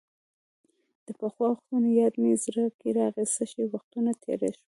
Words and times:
د 1.05 1.07
پخوا 1.19 1.47
وختونو 1.51 1.87
یاد 2.01 2.13
مې 2.21 2.31
زړه 2.43 2.65
کې 2.79 2.87
راغۍ، 2.97 3.25
څه 3.35 3.43
ښه 3.51 3.63
وختونه 3.73 4.09
تېر 4.23 4.39
شول. 4.53 4.55